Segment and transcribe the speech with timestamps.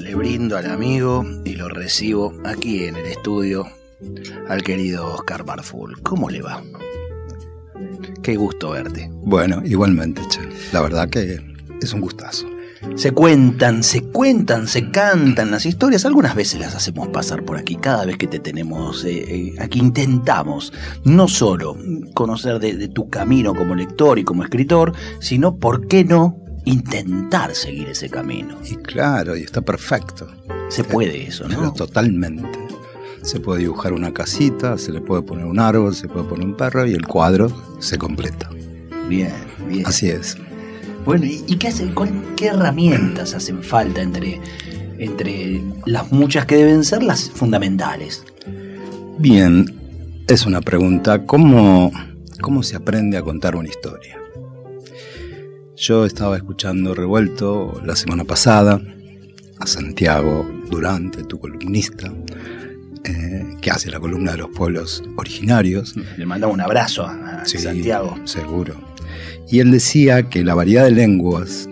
[0.00, 3.68] Le brindo al amigo y lo recibo aquí en el estudio
[4.48, 6.02] al querido Oscar Barful.
[6.02, 6.60] ¿Cómo le va?
[8.20, 9.08] Qué gusto verte.
[9.12, 10.40] Bueno, igualmente, che.
[10.72, 11.40] La verdad que
[11.80, 12.48] es un gustazo.
[12.96, 16.04] Se cuentan, se cuentan, se cantan las historias.
[16.04, 17.76] Algunas veces las hacemos pasar por aquí.
[17.76, 20.72] Cada vez que te tenemos eh, eh, aquí intentamos
[21.04, 21.76] no solo
[22.12, 27.88] conocer de tu camino como lector y como escritor, sino, ¿por qué no?, intentar seguir
[27.88, 28.58] ese camino.
[28.64, 30.28] Y claro, y está perfecto.
[30.68, 31.58] Se puede eso, ¿no?
[31.58, 32.58] Pero totalmente.
[33.22, 36.56] Se puede dibujar una casita, se le puede poner un árbol, se puede poner un
[36.56, 38.50] perro y el cuadro se completa.
[39.08, 39.32] Bien,
[39.68, 39.86] bien.
[39.86, 40.36] Así es.
[41.04, 41.92] Bueno, ¿y qué, hace,
[42.36, 44.40] qué herramientas hacen falta entre,
[44.98, 48.24] entre las muchas que deben ser las fundamentales?
[49.18, 49.66] Bien,
[50.26, 51.26] es una pregunta.
[51.26, 51.92] ¿Cómo,
[52.40, 54.23] cómo se aprende a contar una historia?
[55.76, 58.80] Yo estaba escuchando Revuelto la semana pasada
[59.58, 62.12] a Santiago Durante, tu columnista,
[63.02, 65.96] eh, que hace la columna de los pueblos originarios.
[66.16, 68.16] Le mandaba un abrazo a Santiago.
[68.24, 68.76] Seguro.
[69.50, 71.68] Y él decía que la variedad de lenguas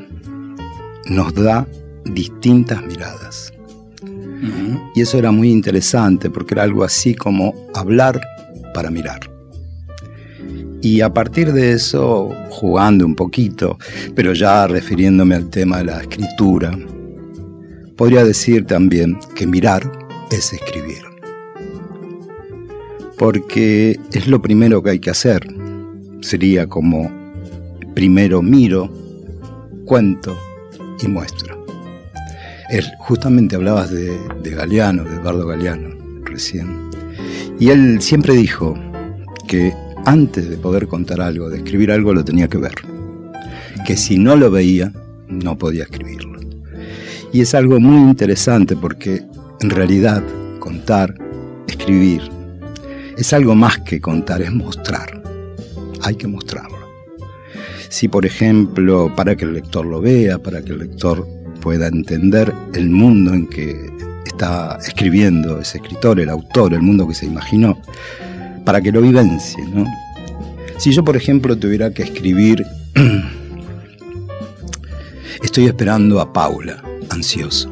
[1.07, 1.69] nos da
[2.05, 3.53] distintas miradas.
[4.97, 8.21] Y eso era muy interesante porque era algo así como hablar
[8.75, 9.32] para mirar.
[10.83, 13.79] Y a partir de eso, jugando un poquito,
[14.17, 16.77] pero ya refiriéndome al tema de la escritura,
[17.97, 19.91] podría decir también que mirar
[20.33, 21.03] es escribir.
[23.17, 25.47] Porque es lo primero que hay que hacer.
[26.21, 27.09] Sería como
[27.95, 28.91] primero miro,
[29.85, 30.37] cuento
[31.01, 31.65] y muestro.
[32.99, 35.91] Justamente hablabas de, de Galeano, de Eduardo Galeano,
[36.25, 36.91] recién.
[37.61, 38.75] Y él siempre dijo
[39.47, 39.73] que
[40.05, 42.75] antes de poder contar algo, de escribir algo, lo tenía que ver.
[43.87, 44.93] Que si no lo veía,
[45.29, 46.41] no podía escribirlo.
[47.33, 49.23] Y es algo muy interesante porque
[49.61, 50.23] en realidad
[50.59, 51.15] contar,
[51.67, 52.23] escribir,
[53.17, 55.23] es algo más que contar, es mostrar.
[56.03, 56.79] Hay que mostrarlo.
[57.89, 61.27] Si por ejemplo, para que el lector lo vea, para que el lector
[61.61, 63.91] pueda entender el mundo en que
[64.27, 67.81] está escribiendo ese escritor, el autor, el mundo que se imaginó,
[68.65, 69.65] para que lo vivencie.
[69.67, 69.87] ¿no?
[70.79, 72.65] Si yo, por ejemplo, tuviera que escribir,
[75.43, 77.71] estoy esperando a Paula, ansioso.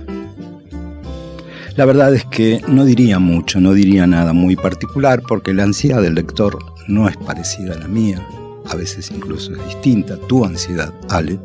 [1.76, 6.02] La verdad es que no diría mucho, no diría nada muy particular, porque la ansiedad
[6.02, 6.58] del lector
[6.88, 8.24] no es parecida a la mía,
[8.68, 10.16] a veces incluso es distinta.
[10.28, 11.38] Tu ansiedad, Ale,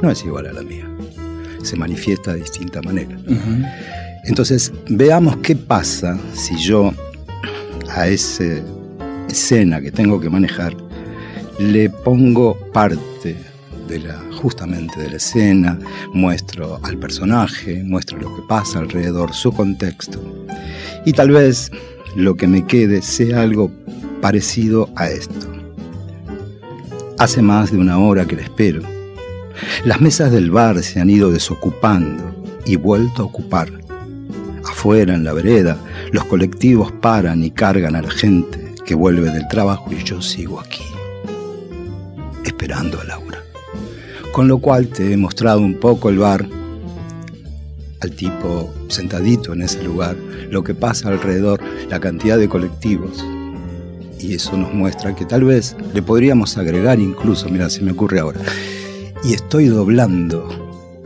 [0.00, 0.88] no es igual a la mía,
[1.62, 3.18] se manifiesta de distinta manera.
[4.24, 6.92] Entonces, veamos qué pasa si yo
[7.88, 8.62] a ese
[9.30, 10.76] escena que tengo que manejar,
[11.58, 13.36] le pongo parte
[13.88, 15.78] de la, justamente de la escena,
[16.12, 20.20] muestro al personaje, muestro lo que pasa alrededor, su contexto.
[21.04, 21.70] Y tal vez
[22.16, 23.70] lo que me quede sea algo
[24.20, 25.46] parecido a esto.
[27.18, 28.82] Hace más de una hora que le espero.
[29.84, 33.70] Las mesas del bar se han ido desocupando y vuelto a ocupar.
[34.64, 35.76] Afuera, en la vereda,
[36.12, 40.84] los colectivos paran y cargan a la gente vuelve del trabajo y yo sigo aquí,
[42.44, 43.42] esperando a Laura.
[44.32, 46.46] Con lo cual te he mostrado un poco el bar,
[48.00, 50.16] al tipo sentadito en ese lugar,
[50.50, 53.24] lo que pasa alrededor, la cantidad de colectivos.
[54.18, 58.20] Y eso nos muestra que tal vez le podríamos agregar incluso, mira, se me ocurre
[58.20, 58.40] ahora,
[59.22, 60.48] y estoy doblando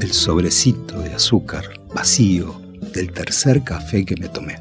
[0.00, 1.64] el sobrecito de azúcar
[1.94, 2.60] vacío
[2.92, 4.56] del tercer café que me tomé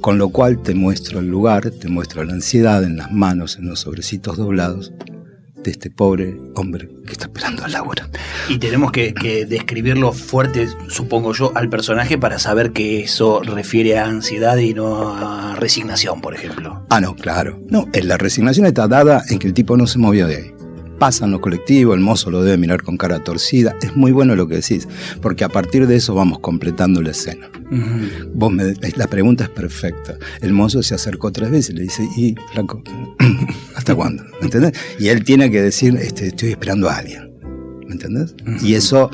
[0.00, 3.66] con lo cual te muestro el lugar, te muestro la ansiedad en las manos, en
[3.66, 4.92] los sobrecitos doblados
[5.62, 8.08] de este pobre hombre que está esperando a Laura.
[8.48, 9.12] Y tenemos que,
[9.48, 15.14] describirlo fuerte, supongo yo, al personaje para saber que eso refiere a ansiedad y no
[15.14, 16.86] a resignación, por ejemplo.
[16.88, 17.60] Ah, no, claro.
[17.68, 20.54] No, la resignación está dada en que el tipo no se movió de ahí.
[20.98, 23.74] Pasan los colectivos, el mozo lo debe mirar con cara torcida.
[23.82, 24.86] Es muy bueno lo que decís,
[25.22, 27.50] porque a partir de eso vamos completando la escena.
[28.34, 30.16] Vos me, la pregunta es perfecta.
[30.40, 32.82] El mozo se acercó tres veces y le dice, y flaco,
[33.76, 34.24] ¿hasta cuándo?
[34.40, 34.72] ¿Me entendés?
[34.98, 37.30] Y él tiene que decir, este, estoy esperando a alguien.
[37.86, 38.34] ¿Me entendés?
[38.62, 39.10] Y eso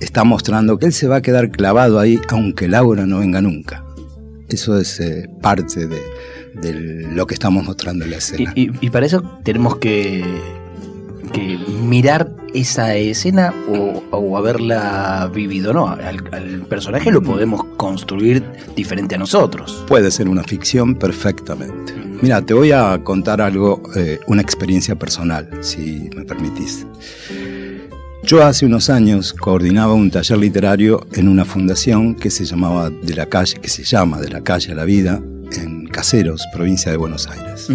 [0.00, 3.84] está mostrando que él se va a quedar clavado ahí aunque Laura no venga nunca.
[4.48, 6.00] Eso es eh, parte de,
[7.14, 8.52] lo que estamos mostrando en la escena.
[8.54, 10.24] y para eso tenemos que
[11.30, 15.88] que mirar esa escena o, haberla vivido, ¿no?
[15.88, 16.22] Al,
[16.68, 18.44] personaje lo podemos construir
[18.76, 19.84] diferente a nosotros.
[19.88, 21.92] Puede ser una ficción perfectamente.
[22.22, 26.86] Mira, te voy a contar algo, eh, una experiencia personal, si me permitís.
[28.22, 33.14] Yo hace unos años coordinaba un taller literario en una fundación que se llamaba de
[33.14, 35.20] la calle, que se llama de la calle a la vida,
[35.52, 37.68] en Caseros, provincia de Buenos Aires.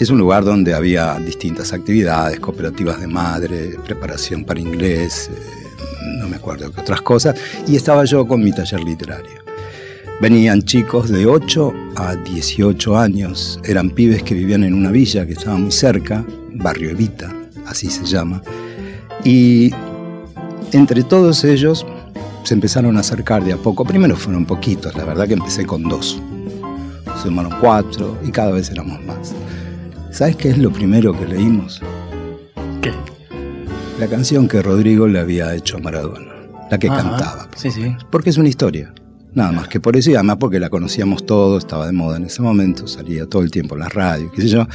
[0.00, 6.26] Es un lugar donde había distintas actividades, cooperativas de madre, preparación para inglés, eh, no
[6.26, 7.38] me acuerdo qué otras cosas,
[7.68, 9.44] y estaba yo con mi taller literario.
[10.18, 15.34] Venían chicos de 8 a 18 años, eran pibes que vivían en una villa que
[15.34, 16.24] estaba muy cerca,
[16.54, 17.30] Barrio Evita,
[17.66, 18.42] así se llama,
[19.22, 19.70] y
[20.72, 21.84] entre todos ellos
[22.44, 23.84] se empezaron a acercar de a poco.
[23.84, 26.22] Primero fueron poquitos, la verdad que empecé con dos.
[27.22, 29.34] Sumaron cuatro y cada vez éramos más.
[30.10, 31.80] ¿Sabes qué es lo primero que leímos?
[32.82, 32.92] ¿Qué?
[33.98, 36.32] La canción que Rodrigo le había hecho a Maradona,
[36.68, 37.48] la que cantaba.
[37.56, 37.94] Sí, sí.
[38.10, 38.92] Porque es una historia.
[39.32, 42.24] Nada más que por eso y además porque la conocíamos todos, estaba de moda en
[42.24, 44.66] ese momento, salía todo el tiempo en la radio, qué sé yo.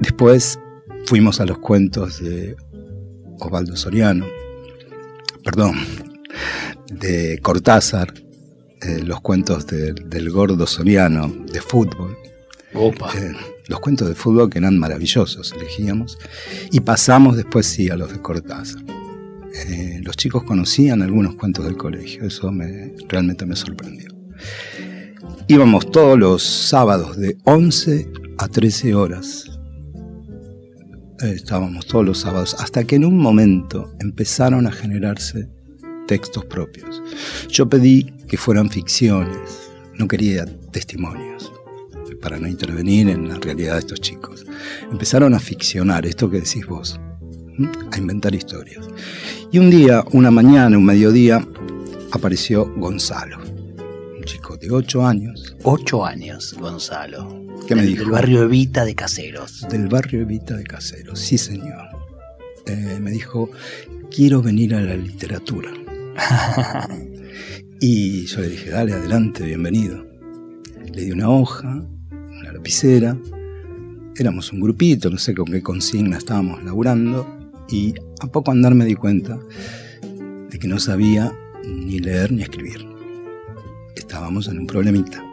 [0.00, 0.58] Después
[1.04, 2.56] fuimos a los cuentos de
[3.38, 4.26] Osvaldo Soriano,
[5.44, 5.76] perdón,
[6.92, 8.12] de Cortázar,
[8.82, 12.16] eh, los cuentos del gordo Soriano, de fútbol.
[12.72, 13.32] Eh,
[13.66, 16.18] los cuentos de fútbol que eran maravillosos, elegíamos.
[16.70, 18.82] Y pasamos después sí a los de Cortázar.
[19.54, 24.14] Eh, los chicos conocían algunos cuentos del colegio, eso me, realmente me sorprendió.
[25.48, 28.08] Íbamos todos los sábados de 11
[28.38, 29.46] a 13 horas.
[31.20, 35.48] Eh, estábamos todos los sábados, hasta que en un momento empezaron a generarse
[36.06, 37.02] textos propios.
[37.48, 41.52] Yo pedí que fueran ficciones, no quería testimonios
[42.20, 44.46] para no intervenir en la realidad de estos chicos.
[44.90, 47.00] Empezaron a ficcionar esto que decís vos,
[47.90, 48.86] a inventar historias.
[49.50, 51.46] Y un día, una mañana, un mediodía,
[52.12, 55.56] apareció Gonzalo, un chico de 8 años.
[55.62, 57.40] 8 años, Gonzalo.
[57.66, 58.02] ¿Qué me dijo?
[58.02, 59.66] Del barrio Evita de Caseros.
[59.68, 61.88] Del barrio Evita de Caseros, sí señor.
[62.66, 63.50] Eh, me dijo,
[64.10, 65.70] quiero venir a la literatura.
[67.80, 70.06] y yo le dije, dale, adelante, bienvenido.
[70.92, 71.84] Le di una hoja,
[72.42, 73.16] lapicera.
[74.16, 77.26] Éramos un grupito, no sé con qué consigna estábamos laburando,
[77.68, 79.38] y a poco andar me di cuenta
[80.50, 81.32] de que no sabía
[81.64, 82.86] ni leer ni escribir.
[83.96, 85.24] Estábamos en un problemita.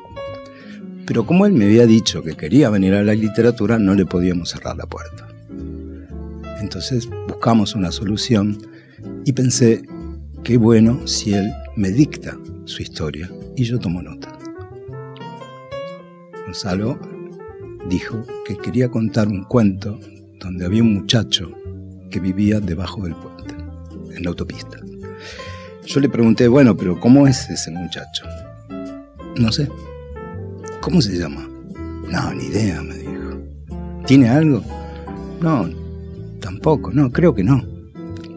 [1.06, 4.50] Pero como él me había dicho que quería venir a la literatura, no le podíamos
[4.50, 5.28] cerrar la puerta.
[6.60, 8.58] Entonces buscamos una solución
[9.26, 9.84] y pensé,
[10.44, 14.27] qué bueno si él me dicta su historia y yo tomo nota.
[16.58, 16.98] Gonzalo
[17.88, 20.00] dijo que quería contar un cuento
[20.40, 21.52] donde había un muchacho
[22.10, 23.54] que vivía debajo del puente,
[24.16, 24.80] en la autopista.
[25.86, 28.26] Yo le pregunté, bueno, pero ¿cómo es ese muchacho?
[29.36, 29.70] No sé.
[30.82, 31.48] ¿Cómo se llama?
[32.10, 33.40] No, ni idea, me dijo.
[34.08, 34.64] ¿Tiene algo?
[35.40, 35.70] No,
[36.40, 37.64] tampoco, no, creo que no.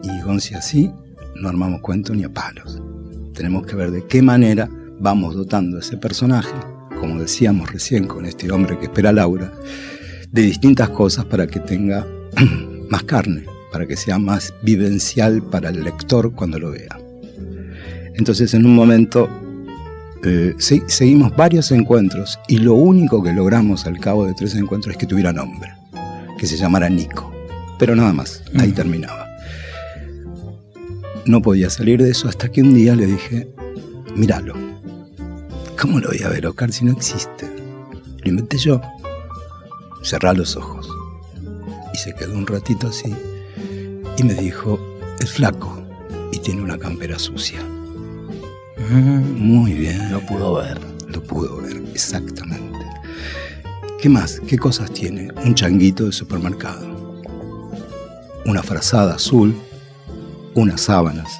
[0.03, 0.91] Y Gonzi así,
[1.37, 2.79] no armamos cuento ni a palos.
[3.33, 6.53] Tenemos que ver de qué manera vamos dotando a ese personaje
[7.01, 9.51] como decíamos recién con este hombre que espera a Laura,
[10.29, 12.05] de distintas cosas para que tenga
[12.89, 16.99] más carne, para que sea más vivencial para el lector cuando lo vea.
[18.13, 19.27] Entonces en un momento
[20.23, 24.99] eh, seguimos varios encuentros y lo único que logramos al cabo de tres encuentros es
[24.99, 25.71] que tuviera nombre,
[26.37, 27.33] que se llamara Nico.
[27.79, 28.75] Pero nada más, ahí mm.
[28.75, 29.27] terminaba.
[31.25, 33.47] No podía salir de eso hasta que un día le dije,
[34.15, 34.70] míralo,
[35.81, 37.49] ¿Cómo lo voy a ver, Oscar, si no existe?
[38.23, 38.79] Lo inventé yo.
[40.03, 40.87] Cerrá los ojos.
[41.91, 43.11] Y se quedó un ratito así.
[44.15, 44.79] Y me dijo,
[45.19, 45.83] es flaco
[46.31, 47.63] y tiene una campera sucia.
[48.91, 49.39] Mm.
[49.39, 50.11] Muy bien.
[50.11, 50.79] Lo pudo ver.
[51.07, 52.85] Lo pudo ver, exactamente.
[53.99, 54.39] ¿Qué más?
[54.41, 55.31] ¿Qué cosas tiene?
[55.43, 57.23] Un changuito de supermercado.
[58.45, 59.55] Una frazada azul.
[60.53, 61.39] Unas sábanas.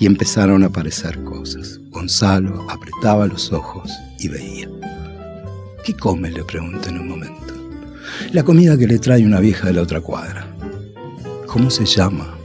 [0.00, 1.78] Y empezaron a aparecer cosas.
[1.98, 3.90] Gonzalo apretaba los ojos
[4.20, 4.68] y veía.
[5.84, 6.30] ¿Qué come?
[6.30, 7.52] le pregunté en un momento.
[8.30, 10.46] La comida que le trae una vieja de la otra cuadra.
[11.48, 12.36] ¿Cómo se llama?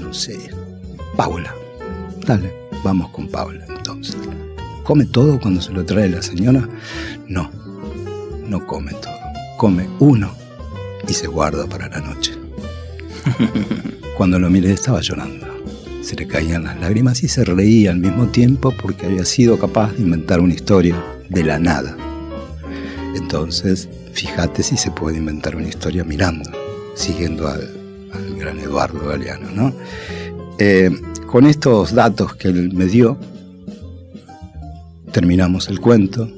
[0.00, 0.50] No sé.
[1.18, 1.54] Paula.
[2.26, 2.50] Dale,
[2.82, 4.16] vamos con Paula entonces.
[4.82, 6.66] ¿Come todo cuando se lo trae la señora?
[7.28, 7.50] No,
[8.48, 9.12] no come todo.
[9.58, 10.34] Come uno
[11.06, 12.32] y se guarda para la noche.
[14.16, 15.53] Cuando lo miré estaba llorando.
[16.04, 19.94] Se le caían las lágrimas y se reía al mismo tiempo porque había sido capaz
[19.94, 21.96] de inventar una historia de la nada.
[23.16, 26.50] Entonces, fíjate si se puede inventar una historia mirando,
[26.94, 27.70] siguiendo al,
[28.38, 29.74] gran Eduardo Galeano, ¿no?
[30.58, 30.90] Eh,
[31.26, 33.18] con estos datos que él me dio,
[35.10, 36.30] terminamos el cuento.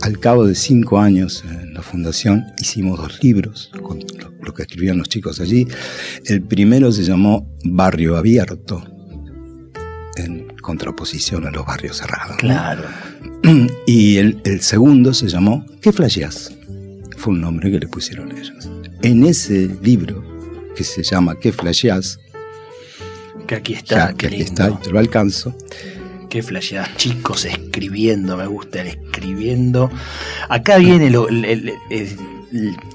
[0.00, 4.00] Al cabo de cinco años en la fundación hicimos dos libros con
[4.42, 5.68] lo que escribían los chicos allí.
[6.24, 8.82] El primero se llamó Barrio Abierto,
[10.66, 12.36] contraposición a los barrios cerrados.
[12.36, 12.82] Claro.
[13.86, 16.52] Y el, segundo se llamó ¿Qué flasheás?
[17.16, 18.68] Fue un nombre que le pusieron ellos.
[19.02, 20.24] En ese libro,
[20.74, 22.18] que se llama ¿Qué flasheás?
[23.46, 25.56] Que aquí está, que aquí está, y te lo alcanzo.
[26.28, 29.88] Qué flasheás, chicos, escribiendo, me gusta el escribiendo.
[30.48, 31.28] Acá viene lo,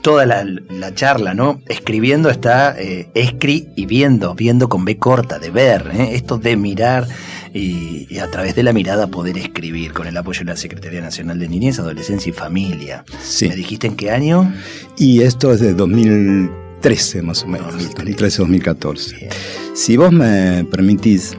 [0.01, 1.61] toda la, charla, ¿no?
[1.67, 6.09] Escribiendo está eh, escri y viendo, viendo con B corta, de ver, ¿eh?
[6.15, 7.07] esto de mirar
[7.53, 11.39] y, a través de la mirada poder escribir con el apoyo de la Secretaría Nacional
[11.39, 13.03] de Niñez, Adolescencia y Familia.
[13.21, 13.47] Sí.
[13.49, 14.53] ¿Me dijiste en qué año?
[14.97, 19.29] Y esto es de 2013 más o menos, 2013-2014.
[19.73, 21.37] Si vos me permitís,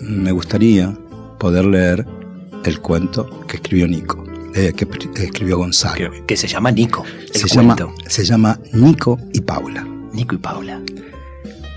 [0.00, 0.96] me gustaría
[1.38, 2.06] poder leer
[2.64, 4.24] el cuento que escribió Nico.
[4.54, 4.88] Eh, que
[5.22, 6.10] escribió Gonzalo.
[6.26, 7.04] Que, se llama Nico.
[7.30, 9.86] se, llama, se llama Nico y Paula.
[10.12, 10.80] Nico y Paula.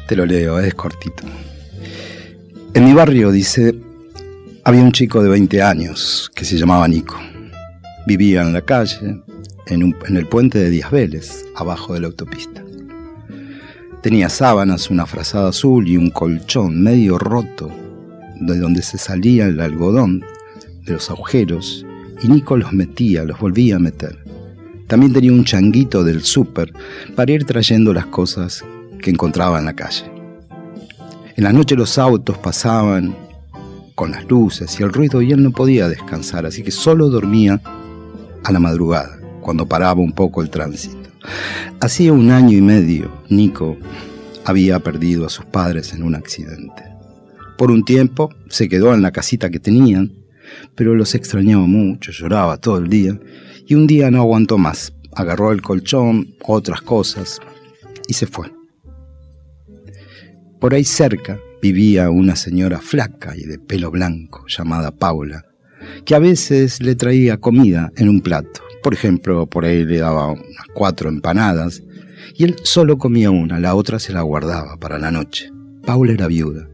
[0.07, 1.23] Te lo leo, es cortito.
[2.79, 3.75] En mi barrio, dice,
[4.63, 7.19] había un chico de 20 años que se llamaba Nico.
[8.07, 9.21] Vivía en la calle,
[9.67, 12.63] en, el puente de Díaz Vélez, abajo de la autopista.
[14.01, 17.69] Tenía sábanas, una frazada azul y un colchón medio roto,
[18.39, 20.23] de donde se salía el algodón
[20.85, 21.85] de los agujeros
[22.23, 24.23] y Nico los metía, los volvía a meter.
[24.87, 26.71] También tenía un changuito del súper
[27.13, 28.63] para ir trayendo las cosas
[29.01, 30.18] que encontraba en la calle.
[31.39, 33.15] En la noche los autos pasaban
[33.95, 37.61] con las luces y el ruido y él no podía descansar, así que solo dormía
[38.43, 41.09] a la madrugada, cuando paraba un poco el tránsito.
[41.79, 43.77] Hacía un año y medio, Nico
[44.43, 46.83] había perdido a sus padres en un accidente.
[47.57, 50.11] Por un tiempo se quedó en la casita que tenían,
[50.75, 53.17] pero los extrañaba mucho, lloraba todo el día,
[53.65, 57.39] y un día no aguantó más, agarró el colchón, otras cosas,
[58.09, 58.58] y se fue.
[60.59, 65.45] Por ahí cerca vivía una señora flaca y de pelo blanco llamada Paula,
[66.05, 68.61] que a veces le traía comida en un plato.
[68.83, 71.83] Por ejemplo, por ahí le daba unas cuatro empanadas
[72.35, 75.51] y él solo comía una, la otra se la guardaba para la noche.
[75.85, 76.69] Paula era viuda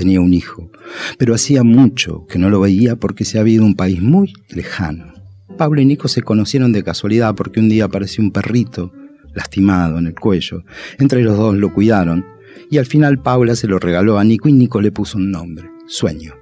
[0.00, 0.70] tenía un hijo,
[1.18, 4.32] pero hacía mucho que no lo veía porque se había ido a un país muy
[4.48, 5.12] lejano.
[5.58, 8.94] Pablo y Nico se conocieron de casualidad porque un día apareció un perrito
[9.34, 10.64] lastimado en el cuello.
[10.98, 12.24] Entre los dos lo cuidaron
[12.68, 15.70] y al final Paula se lo regaló a Nico y Nico le puso un nombre,
[15.86, 16.34] Sueño.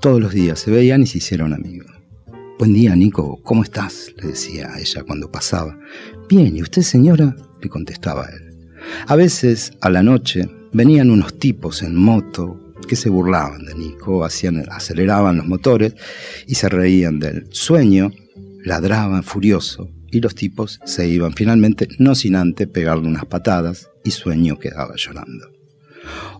[0.00, 1.90] Todos los días se veían y se hicieron amigos.
[2.58, 4.12] Buen día, Nico, ¿cómo estás?
[4.20, 5.78] le decía a ella cuando pasaba.
[6.28, 7.36] Bien, ¿y usted, señora?
[7.60, 8.72] le contestaba él.
[9.06, 14.24] A veces, a la noche, venían unos tipos en moto que se burlaban de Nico,
[14.24, 15.94] hacían, aceleraban los motores
[16.46, 18.10] y se reían del sueño,
[18.64, 24.10] ladraban furioso y los tipos se iban finalmente, no sin antes pegarle unas patadas y
[24.10, 25.50] sueño quedaba llorando.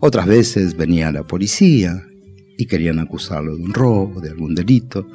[0.01, 2.07] Otras veces venía la policía
[2.59, 5.09] y querían acusarlo de un robo, de algún delito.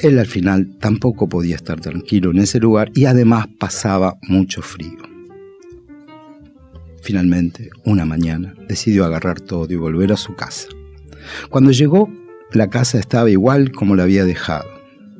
[0.00, 4.98] Él al final tampoco podía estar tranquilo en ese lugar y además pasaba mucho frío.
[7.02, 10.68] Finalmente, una mañana, decidió agarrar todo y volver a su casa.
[11.48, 12.12] Cuando llegó,
[12.52, 14.68] la casa estaba igual como la había dejado.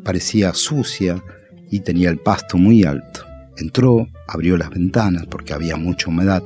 [0.05, 1.23] Parecía sucia
[1.71, 3.25] y tenía el pasto muy alto.
[3.57, 6.43] Entró, abrió las ventanas porque había mucha humedad.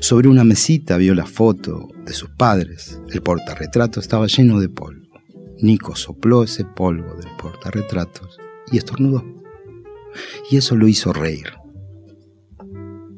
[0.00, 3.00] Sobre una mesita vio la foto de sus padres.
[3.10, 5.20] El portarretrato estaba lleno de polvo.
[5.60, 8.38] Nico sopló ese polvo del portarretratos
[8.70, 9.24] y estornudó.
[10.50, 11.48] Y eso lo hizo reír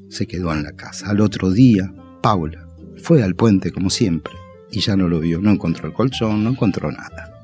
[0.09, 1.11] se quedó en la casa.
[1.11, 1.92] Al otro día,
[2.23, 2.66] Paula
[3.02, 4.33] fue al puente como siempre
[4.71, 7.38] y ya no lo vio, no encontró el colchón, no encontró nada.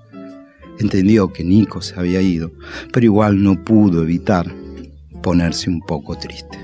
[0.78, 2.52] Entendió que Nico se había ido,
[2.93, 4.52] pero igual no pudo evitar
[5.23, 6.59] ponerse un poco triste.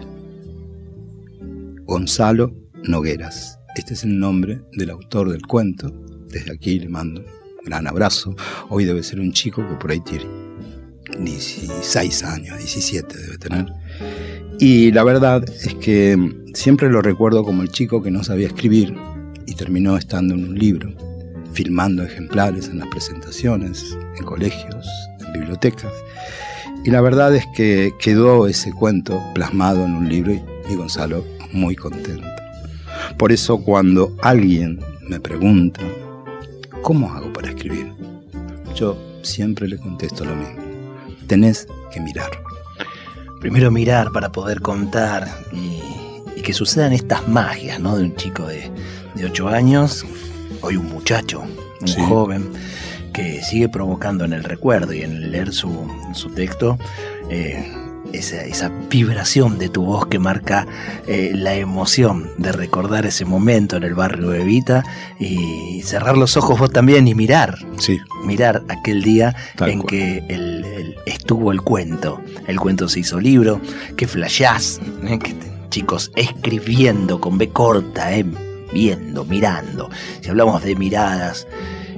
[1.85, 5.93] Gonzalo Nogueras, este es el nombre del autor del cuento.
[6.29, 8.35] Desde aquí le mando un gran abrazo.
[8.69, 10.27] Hoy debe ser un chico que por ahí tiene
[11.19, 13.67] 16 años, 17 debe tener.
[14.59, 16.17] Y la verdad es que
[16.55, 18.95] siempre lo recuerdo como el chico que no sabía escribir
[19.47, 20.93] y terminó estando en un libro,
[21.53, 24.87] filmando ejemplares en las presentaciones, en colegios,
[25.21, 25.93] en bibliotecas.
[26.85, 31.75] Y la verdad es que quedó ese cuento plasmado en un libro y, Gonzalo muy
[31.75, 32.27] contento.
[33.19, 35.81] Por eso cuando alguien me pregunta,
[36.83, 37.93] ¿cómo hago para escribir?
[38.75, 40.63] Yo siempre le contesto lo mismo.
[41.27, 42.31] Tenés que mirar.
[43.41, 45.81] Primero mirar para poder contar y,
[46.41, 47.99] que sucedan estas magias, ¿no?
[47.99, 48.71] De un chico de,
[49.15, 50.07] de 8 años,
[50.63, 51.43] hoy un muchacho,
[51.81, 52.51] un joven,
[53.13, 56.79] que sigue provocando en el recuerdo y en leer su, su texto
[57.29, 57.73] eh,
[58.13, 60.67] esa, vibración de tu voz que marca
[61.07, 64.85] eh, la emoción de recordar ese momento en el barrio de Evita
[65.19, 67.59] y cerrar los ojos vos también y mirar.
[67.79, 68.01] Sí.
[68.25, 70.25] Mirar aquel día en que
[71.07, 72.21] estuvo el cuento.
[72.47, 73.61] El cuento se hizo libro,
[73.97, 75.19] que flashás, ¿eh?
[75.19, 75.35] que
[75.69, 78.13] chicos escribiendo con B corta,
[78.73, 79.91] viendo, mirando.
[80.21, 81.47] Si hablamos de miradas,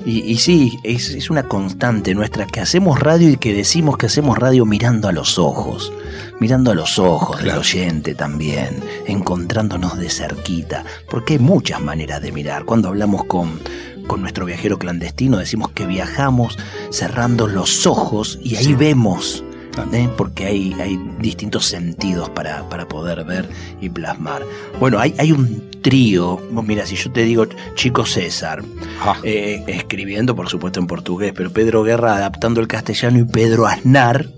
[0.05, 4.67] y, sí, es, una constante nuestra que hacemos radio y que decimos que hacemos radio
[4.67, 5.93] mirando a los ojos,
[6.41, 12.33] mirando a los ojos del oyente también, encontrándonos de cerquita, porque hay muchas maneras de
[12.33, 12.65] mirar.
[12.65, 13.61] Cuando hablamos con,
[14.09, 16.59] con nuestro viajero clandestino decimos que viajamos
[16.91, 19.45] cerrando los ojos y ahí vemos
[19.93, 20.09] ¿eh?
[20.17, 23.49] porque hay, hay distintos sentidos para, para, poder ver
[23.81, 24.43] y plasmar.
[24.79, 28.63] Bueno, hay, hay un trío, mira, si yo te digo Chico César,
[29.01, 29.17] ah.
[29.23, 34.29] eh, escribiendo por supuesto en portugués, pero Pedro Guerra adaptando el castellano y Pedro Aznar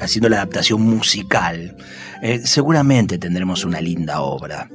[0.00, 1.76] haciendo la adaptación musical.
[2.22, 4.68] Eh, seguramente tendremos una linda obra.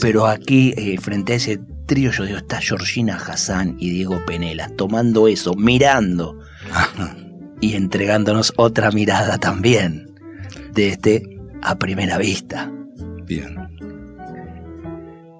[0.00, 5.28] pero aquí, frente a ese trío, yo digo, está Georgina Hassan y Diego Penela, tomando
[5.28, 6.38] eso, mirando
[7.60, 10.14] y entregándonos otra mirada también
[10.72, 12.70] de este a primera vista.
[13.24, 13.56] Bien.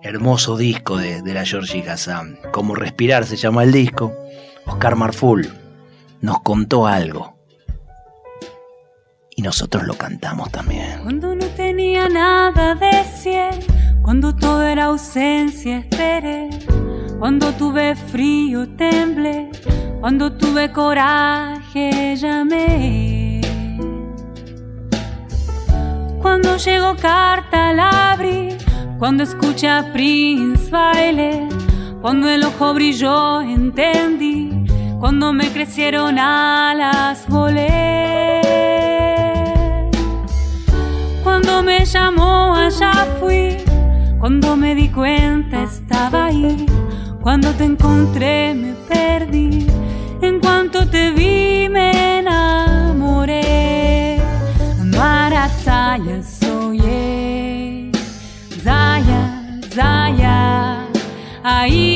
[0.02, 2.38] Hermoso disco de, la Georgie Hassan.
[2.52, 4.12] Como respirar se llama el disco.
[4.64, 5.48] Oscar Marful
[6.20, 7.36] nos contó algo.
[9.34, 11.00] Y nosotros lo cantamos también.
[11.02, 13.66] Cuando no tenía nada de decir,
[14.02, 16.48] cuando todo era ausencia, esperé.
[17.18, 19.50] Cuando tuve frío, temblé
[20.00, 23.40] cuando tuve coraje llamé.
[26.22, 28.56] Cuando llegó carta la abrí.
[28.98, 31.48] Cuando escucha Prince baile.
[32.00, 34.64] Cuando el ojo brilló entendí.
[35.00, 38.42] Cuando me crecieron alas volé.
[41.24, 43.56] Cuando me llamó allá fui.
[44.20, 46.66] Cuando me di cuenta estaba ahí.
[47.26, 49.66] Cuando te encontré me perdí.
[50.22, 53.42] En cuanto te vi me enamoré.
[54.84, 57.90] Marataya soy,
[58.62, 60.86] Zaya, Zaya,
[61.42, 61.95] Ainga